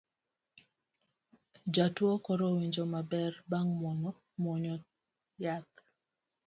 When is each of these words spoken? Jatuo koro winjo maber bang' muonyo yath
Jatuo 1.75 2.13
koro 2.25 2.45
winjo 2.57 2.83
maber 2.93 3.31
bang' 3.49 3.73
muonyo 4.41 4.75
yath 5.43 5.75